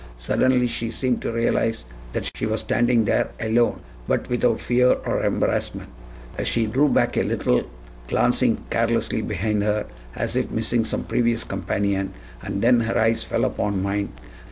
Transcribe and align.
Suddenly 0.17 0.65
she 0.65 0.89
seemed 0.89 1.21
to 1.21 1.31
realize 1.31 1.85
that 2.13 2.31
she 2.35 2.47
was 2.47 2.61
standing 2.61 3.05
there 3.05 3.29
alone, 3.39 3.81
but 4.07 4.29
without 4.29 4.59
fear 4.59 4.93
or 5.05 5.23
embarrassment. 5.23 5.89
She 6.43 6.65
drew 6.65 6.89
back 6.89 7.17
a 7.17 7.21
little, 7.21 7.69
glancing 8.07 8.63
carelessly 8.71 9.21
behind 9.21 9.61
her 9.61 9.85
as 10.15 10.35
if 10.35 10.49
missing 10.49 10.85
some 10.85 11.03
previous 11.03 11.43
companion, 11.43 12.13
and 12.41 12.63
then 12.63 12.79
her 12.79 12.97
eyes 12.97 13.23
fell 13.23 13.45
upon 13.45 13.83
mine. 13.83 14.09